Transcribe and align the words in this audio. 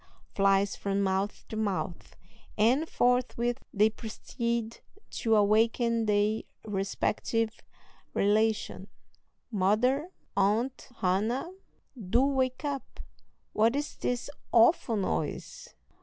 flies 0.33 0.75
from 0.75 0.99
mouth 1.03 1.45
to 1.47 1.55
mouth; 1.55 2.15
and 2.57 2.89
forthwith 2.89 3.59
they 3.71 3.87
proceed 3.87 4.79
to 5.11 5.35
awaken 5.35 6.07
their 6.07 6.41
respective 6.65 7.61
relations. 8.15 8.87
"Mother! 9.51 10.09
Aunt 10.35 10.89
Hannah! 11.01 11.51
do 11.95 12.25
wake 12.25 12.65
up; 12.65 12.99
what 13.53 13.75
is 13.75 13.95
this 13.97 14.27
awful 14.51 14.97
noise?" 14.97 15.75